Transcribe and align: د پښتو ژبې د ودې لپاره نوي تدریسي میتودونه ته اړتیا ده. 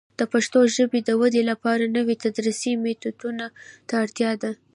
د 0.19 0.21
پښتو 0.33 0.59
ژبې 0.75 0.99
د 1.03 1.09
ودې 1.21 1.43
لپاره 1.51 1.93
نوي 1.97 2.15
تدریسي 2.23 2.71
میتودونه 2.83 3.45
ته 3.87 3.93
اړتیا 4.03 4.31
ده. 4.41 4.51